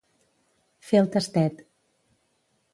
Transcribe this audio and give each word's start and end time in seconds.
Fer 0.87 0.97
el 1.03 1.11
tastet. 1.17 1.63